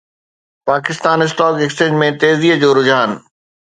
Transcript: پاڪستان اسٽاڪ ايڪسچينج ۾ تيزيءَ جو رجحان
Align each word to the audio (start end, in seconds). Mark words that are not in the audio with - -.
پاڪستان 0.69 1.17
اسٽاڪ 1.25 1.53
ايڪسچينج 1.59 1.93
۾ 2.01 2.07
تيزيءَ 2.21 2.59
جو 2.61 2.69
رجحان 2.77 3.09